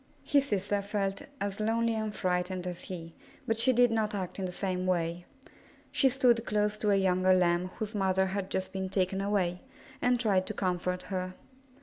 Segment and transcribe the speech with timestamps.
[0.23, 3.13] His sister felt as lonely and frightened as he,
[3.45, 5.27] but she did not act in the same way.
[5.91, 9.59] She stood close to a younger Lamb whose mother had just been taken away,
[10.01, 11.35] and tried to comfort her.